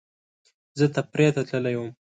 [0.79, 1.89] زه تفریح ته تللی وم